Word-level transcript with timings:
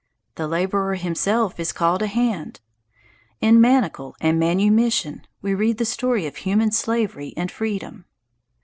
The 0.33 0.47
labourer 0.47 0.95
himself 0.95 1.59
is 1.59 1.71
called 1.71 2.01
a 2.01 2.07
hand. 2.07 2.59
In 3.39 3.59
_man_acle 3.59 4.15
and 4.19 4.41
_manu_mission 4.41 5.21
we 5.43 5.53
read 5.53 5.77
the 5.77 5.85
story 5.85 6.25
of 6.25 6.37
human 6.37 6.71
slavery 6.71 7.35
and 7.37 7.51
freedom. 7.51 8.05